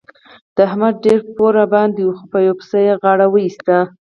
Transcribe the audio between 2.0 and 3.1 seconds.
وو خو په یوه پسه يې